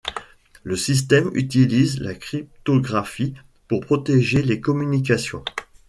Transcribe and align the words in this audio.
Le 0.63 0.75
système 0.77 1.29
utilise 1.35 1.99
la 1.99 2.15
cryptographie 2.15 3.35
pour 3.67 3.81
protéger 3.81 4.41
les 4.41 4.59
communications. 4.59 5.43